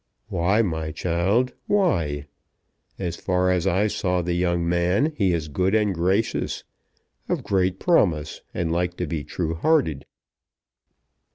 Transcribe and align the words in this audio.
"Why, 0.29 0.63
my 0.63 0.91
child, 0.91 1.53
why? 1.67 2.25
As 2.97 3.17
far 3.17 3.51
as 3.51 3.67
I 3.67 3.85
saw 3.85 4.23
the 4.23 4.33
young 4.33 4.67
man 4.67 5.13
he 5.15 5.31
is 5.31 5.47
good 5.47 5.75
and 5.75 5.93
gracious, 5.93 6.63
of 7.29 7.43
great 7.43 7.77
promise, 7.77 8.41
and 8.51 8.71
like 8.71 8.97
to 8.97 9.05
be 9.05 9.23
true 9.23 9.53
hearted." 9.53 10.07